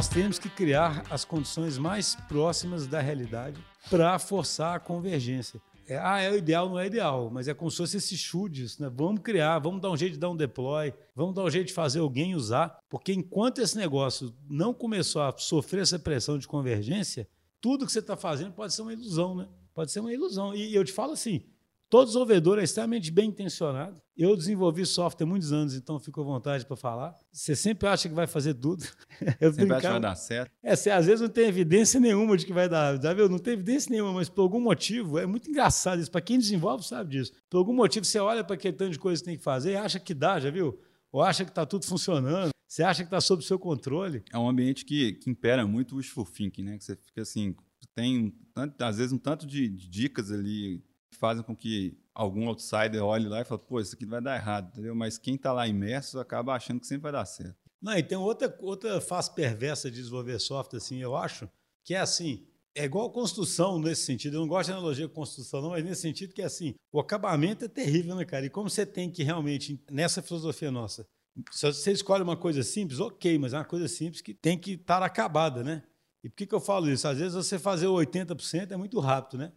[0.00, 5.60] nós temos que criar as condições mais próximas da realidade para forçar a convergência.
[5.86, 8.78] É, ah, é o ideal, não é ideal, mas é como se fosse esses chutes,
[8.78, 8.90] né?
[8.90, 11.74] Vamos criar, vamos dar um jeito de dar um deploy, vamos dar um jeito de
[11.74, 17.28] fazer alguém usar, porque enquanto esse negócio não começou a sofrer essa pressão de convergência,
[17.60, 19.48] tudo que você está fazendo pode ser uma ilusão, né?
[19.74, 20.54] Pode ser uma ilusão.
[20.54, 21.44] E eu te falo assim,
[21.90, 24.00] Todo desenvolvedor é extremamente bem intencionado.
[24.16, 27.16] Eu desenvolvi software há muitos anos, então fico à vontade para falar.
[27.32, 28.84] Você sempre acha que vai fazer tudo.
[29.40, 30.52] Eu sempre acha que vai dar certo.
[30.62, 33.02] É, você, às vezes não tem evidência nenhuma de que vai dar.
[33.02, 33.28] Já viu?
[33.28, 36.12] Não tem evidência nenhuma, mas por algum motivo, é muito engraçado isso.
[36.12, 37.32] Para quem desenvolve, sabe disso.
[37.50, 39.76] Por algum motivo, você olha para aquele tanto de coisa que tem que fazer e
[39.76, 40.78] acha que dá, já viu?
[41.10, 42.50] Ou acha que está tudo funcionando.
[42.68, 44.22] Você acha que está sob seu controle.
[44.32, 46.78] É um ambiente que, que impera muito o wishful thinking, né?
[46.78, 47.56] Que você fica assim,
[47.96, 48.32] tem,
[48.78, 50.84] às vezes, um tanto de, de dicas ali
[51.18, 54.68] fazem com que algum outsider olhe lá e fale, pô, isso aqui vai dar errado,
[54.68, 54.94] entendeu?
[54.94, 57.56] Mas quem está lá imerso acaba achando que sempre vai dar certo.
[57.80, 61.48] Não, e tem outra, outra face perversa de desenvolver software, assim, eu acho,
[61.84, 64.36] que é assim, é igual construção nesse sentido.
[64.36, 67.00] Eu não gosto de analogia com construção, não, mas nesse sentido que é assim, o
[67.00, 68.46] acabamento é terrível, né, cara?
[68.46, 71.06] E como você tem que realmente, nessa filosofia nossa,
[71.50, 74.72] se você escolhe uma coisa simples, ok, mas é uma coisa simples que tem que
[74.72, 75.82] estar acabada, né?
[76.22, 77.08] E por que, que eu falo isso?
[77.08, 79.52] Às vezes você fazer o 80% é muito rápido, né?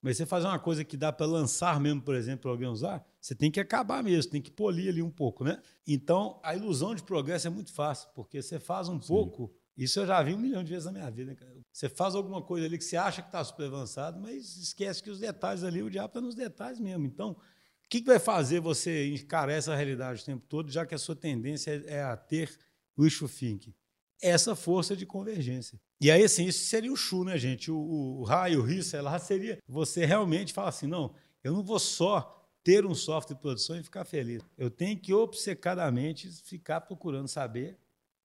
[0.00, 3.04] Mas você fazer uma coisa que dá para lançar mesmo, por exemplo, para alguém usar,
[3.20, 5.60] você tem que acabar mesmo, tem que polir ali um pouco, né?
[5.86, 9.08] Então, a ilusão de progresso é muito fácil, porque você faz um Sim.
[9.08, 9.52] pouco.
[9.76, 11.34] Isso eu já vi um milhão de vezes na minha vida.
[11.34, 11.52] Cara.
[11.72, 15.10] Você faz alguma coisa ali que você acha que está super avançado, mas esquece que
[15.10, 17.06] os detalhes ali, o diabo está nos detalhes mesmo.
[17.06, 20.94] Então, o que, que vai fazer você encarar essa realidade o tempo todo, já que
[20.94, 22.56] a sua tendência é a ter
[22.98, 23.74] wishful thinking?
[24.22, 25.80] Essa força de convergência.
[26.00, 27.70] E aí, assim, isso seria o chu, né, gente?
[27.70, 31.78] O, o raio, o risco, ela seria você realmente falar assim: não, eu não vou
[31.78, 34.42] só ter um software de produção e ficar feliz.
[34.56, 37.78] Eu tenho que obcecadamente ficar procurando saber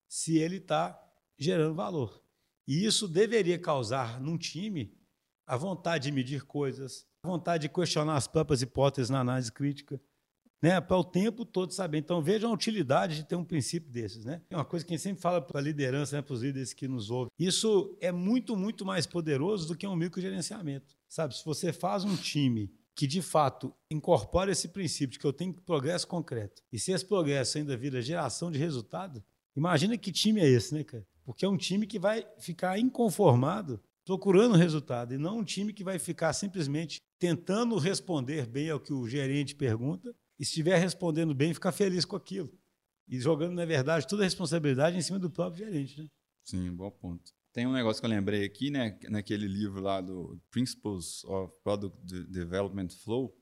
[0.08, 1.00] se ele está
[1.38, 2.22] gerando valor.
[2.68, 4.96] E isso deveria causar num time
[5.46, 10.00] a vontade de medir coisas, a vontade de questionar as próprias hipóteses na análise crítica,
[10.64, 11.98] né, para o tempo todo saber.
[11.98, 14.24] Então, vejam a utilidade de ter um princípio desses.
[14.24, 14.42] Né?
[14.50, 16.72] É uma coisa que a gente sempre fala para a liderança, né, para os líderes
[16.72, 17.30] que nos ouvem.
[17.38, 20.96] Isso é muito, muito mais poderoso do que um microgerenciamento.
[21.10, 25.34] Sabe, se você faz um time que, de fato, incorpora esse princípio de que eu
[25.34, 29.22] tenho progresso concreto, e se esse progresso ainda vira geração de resultado,
[29.54, 31.06] imagina que time é esse, né, cara?
[31.26, 35.84] Porque é um time que vai ficar inconformado procurando resultado, e não um time que
[35.84, 41.72] vai ficar simplesmente tentando responder bem ao que o gerente pergunta estiver respondendo bem, ficar
[41.72, 42.52] feliz com aquilo.
[43.08, 46.02] E jogando, na verdade, toda a responsabilidade em cima do próprio gerente.
[46.02, 46.10] Né?
[46.44, 47.32] Sim, bom ponto.
[47.52, 51.96] Tem um negócio que eu lembrei aqui, né, naquele livro lá do Principles of Product
[52.26, 53.38] Development Flow,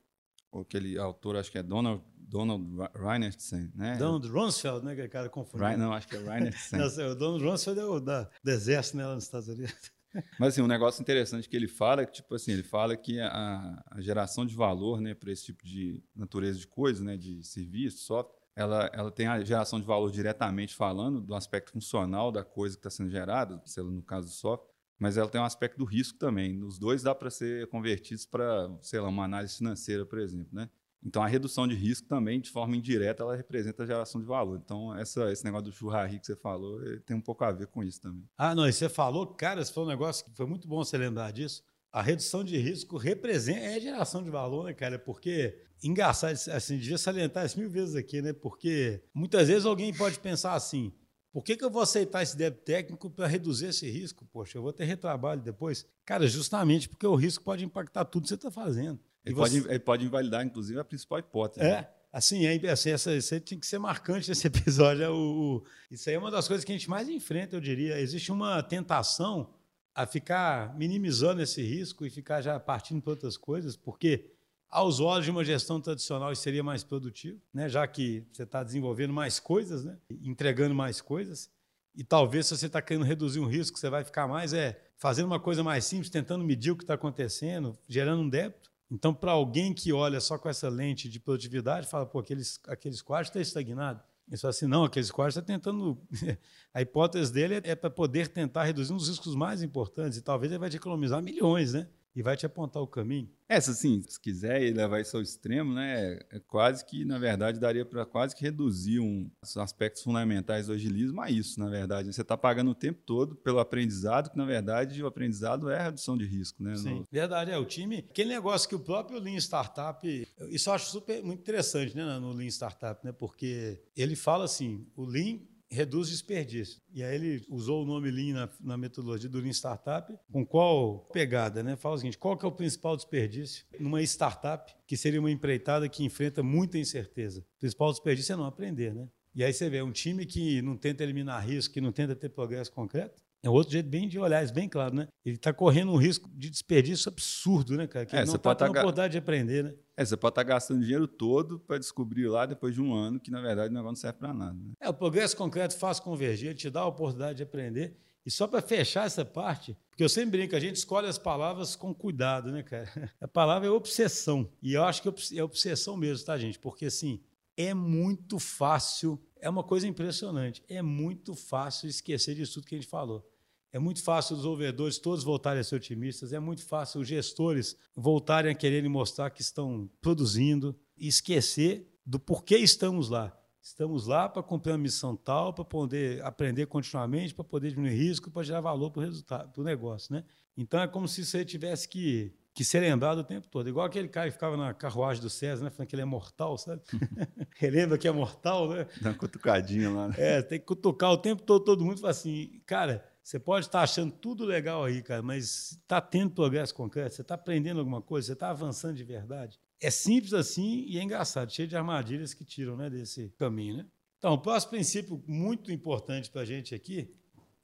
[0.60, 2.64] aquele autor, acho que é Donald, Donald
[2.94, 3.96] Reinertsen, né?
[3.96, 5.78] Donald Rumsfeld, né, que cara confundido.
[5.78, 6.78] Não, acho que é Reinertsen.
[7.10, 9.90] o Donald Rumsfeld é o da, do exército né, lá nos Estados Unidos.
[10.38, 13.82] Mas assim, um negócio interessante que ele fala, que tipo assim, ele fala que a,
[13.90, 18.04] a geração de valor, né, para esse tipo de natureza de coisa, né, de serviço,
[18.04, 22.76] software, ela, ela tem a geração de valor diretamente falando do aspecto funcional da coisa
[22.76, 26.18] que está sendo gerada, no caso do software, mas ela tem um aspecto do risco
[26.18, 26.62] também.
[26.62, 30.68] Os dois dá para ser convertidos para, sei lá, uma análise financeira, por exemplo, né?
[31.04, 34.60] Então, a redução de risco também, de forma indireta, ela representa a geração de valor.
[34.64, 37.82] Então, essa, esse negócio do churrasco que você falou tem um pouco a ver com
[37.82, 38.24] isso também.
[38.38, 40.96] Ah, não, e você falou, cara, esse foi um negócio que foi muito bom você
[40.96, 41.64] lembrar disso.
[41.90, 44.98] A redução de risco representa, é geração de valor, né, cara?
[44.98, 48.32] Porque, engraçado, assim, devia salientar isso mil vezes aqui, né?
[48.32, 50.92] Porque muitas vezes alguém pode pensar assim,
[51.32, 54.26] por que, que eu vou aceitar esse débito técnico para reduzir esse risco?
[54.26, 55.86] Poxa, eu vou ter retrabalho depois.
[56.04, 59.00] Cara, justamente porque o risco pode impactar tudo que você está fazendo.
[59.24, 59.60] Ele, você...
[59.60, 61.64] pode, ele pode invalidar, inclusive, a principal hipótese.
[61.64, 61.88] É, né?
[62.12, 65.02] assim, é, assim essa, tinha que ser marcante nesse episódio.
[65.02, 67.60] É o, o, isso aí é uma das coisas que a gente mais enfrenta, eu
[67.60, 68.00] diria.
[68.00, 69.54] Existe uma tentação
[69.94, 74.30] a ficar minimizando esse risco e ficar já partindo para outras coisas, porque
[74.70, 77.68] aos olhos de uma gestão tradicional isso seria mais produtivo, né?
[77.68, 79.98] já que você está desenvolvendo mais coisas, né?
[80.22, 81.50] entregando mais coisas.
[81.94, 85.26] E talvez se você está querendo reduzir um risco, você vai ficar mais é fazendo
[85.26, 88.71] uma coisa mais simples, tentando medir o que está acontecendo, gerando um débito.
[88.92, 93.00] Então, para alguém que olha só com essa lente de produtividade, fala, pô, aqueles, aqueles
[93.00, 94.02] quadros estão estagnados.
[94.28, 95.98] Ele fala assim, não, aqueles quadros estão tentando...
[96.74, 100.22] a hipótese dele é, é para poder tentar reduzir um dos riscos mais importantes, e
[100.22, 101.88] talvez ele vai economizar milhões, né?
[102.14, 103.30] E vai te apontar o caminho.
[103.48, 107.84] É, assim, se quiser levar isso ao extremo, né, é quase que, na verdade, daria
[107.84, 112.12] para quase que reduzir um, os aspectos fundamentais do agilismo a isso, na verdade.
[112.12, 115.82] Você está pagando o tempo todo pelo aprendizado, que, na verdade, o aprendizado é a
[115.84, 116.62] redução de risco.
[116.62, 117.08] Né, Sim, no...
[117.10, 117.50] verdade.
[117.50, 121.40] É, o time, aquele negócio que o próprio Lean Startup, isso eu acho super, muito
[121.40, 125.40] interessante, né, no Lean Startup, né, porque ele fala assim, o Lean
[125.72, 126.80] reduz desperdício.
[126.92, 130.98] E aí ele usou o nome Lean na, na metodologia do Lean Startup, com qual
[131.12, 131.74] pegada, né?
[131.76, 135.88] Fala o seguinte, qual que é o principal desperdício numa startup, que seria uma empreitada
[135.88, 137.40] que enfrenta muita incerteza?
[137.56, 139.08] O principal desperdício é não aprender, né?
[139.34, 142.28] E aí você vê um time que não tenta eliminar risco, que não tenta ter
[142.28, 145.08] progresso concreto, é outro jeito bem de olhar, isso bem claro, né?
[145.24, 148.06] Ele está correndo um risco de desperdício absurdo, né, cara?
[148.06, 149.74] Que É, ele não está tá tendo ga- oportunidade de aprender, né?
[149.96, 153.30] É, você pode estar gastando dinheiro todo para descobrir lá depois de um ano que,
[153.30, 154.54] na verdade, o negócio não serve para nada.
[154.54, 154.72] né?
[154.80, 157.96] É, o progresso concreto faz convergir, ele te dá a oportunidade de aprender.
[158.24, 161.74] E só para fechar essa parte, porque eu sempre brinco, a gente escolhe as palavras
[161.76, 162.88] com cuidado, né, cara?
[163.20, 164.48] A palavra é obsessão.
[164.62, 166.58] E eu acho que obs- é obsessão mesmo, tá, gente?
[166.58, 167.20] Porque, assim,
[167.56, 172.78] é muito fácil, é uma coisa impressionante, é muito fácil esquecer disso tudo que a
[172.78, 173.28] gente falou.
[173.72, 177.74] É muito fácil os desenvolvedores todos voltarem a ser otimistas, é muito fácil os gestores
[177.96, 183.34] voltarem a quererem mostrar que estão produzindo e esquecer do porquê estamos lá.
[183.62, 188.30] Estamos lá para cumprir uma missão tal, para poder aprender continuamente, para poder diminuir risco,
[188.30, 190.12] para gerar valor para o resultado, para o negócio.
[190.12, 190.24] Né?
[190.56, 193.68] Então é como se você tivesse que, que ser lembrado o tempo todo.
[193.68, 195.70] Igual aquele cara que ficava na carruagem do César, né?
[195.70, 196.82] falando que ele é mortal, sabe?
[197.56, 198.86] Relembra que é mortal, né?
[199.00, 200.08] Dá uma cutucadinha lá.
[200.08, 200.14] Né?
[200.18, 203.82] É, tem que cutucar o tempo todo, todo mundo fala assim, cara, você pode estar
[203.82, 208.26] achando tudo legal aí, cara, mas está tendo progresso concreto, você está aprendendo alguma coisa,
[208.26, 209.60] você está avançando de verdade.
[209.80, 213.78] É simples assim e é engraçado, cheio de armadilhas que tiram né, desse caminho.
[213.78, 213.86] Né?
[214.18, 217.12] Então, o próximo princípio muito importante para a gente aqui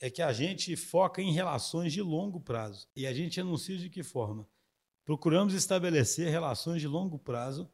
[0.00, 2.86] é que a gente foca em relações de longo prazo.
[2.94, 4.46] E a gente anuncia de que forma?
[5.04, 7.68] Procuramos estabelecer relações de longo prazo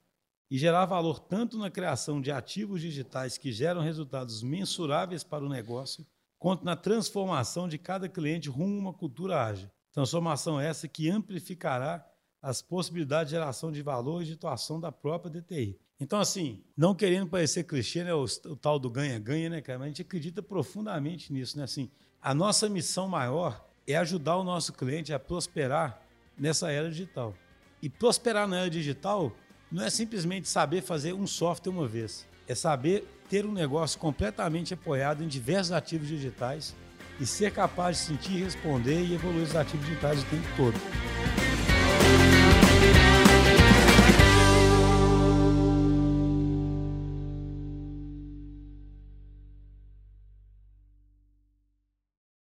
[0.50, 5.48] e gerar valor tanto na criação de ativos digitais que geram resultados mensuráveis para o
[5.48, 6.06] negócio,
[6.44, 9.70] quanto na transformação de cada cliente rumo a uma cultura ágil.
[9.90, 12.06] Transformação essa que amplificará
[12.42, 15.80] as possibilidades de geração de valor e de atuação da própria DTI.
[15.98, 19.78] Então, assim, não querendo parecer clichê, né, o, o tal do ganha-ganha, né, cara?
[19.78, 21.64] Mas a gente acredita profundamente nisso, né?
[21.64, 25.98] Assim, a nossa missão maior é ajudar o nosso cliente a prosperar
[26.36, 27.32] nessa era digital.
[27.80, 29.32] E prosperar na era digital
[29.72, 32.28] não é simplesmente saber fazer um software uma vez.
[32.46, 36.74] É saber ter um negócio completamente apoiado em diversos ativos digitais
[37.18, 41.43] e ser capaz de sentir, responder e evoluir os ativos digitais o tempo todo.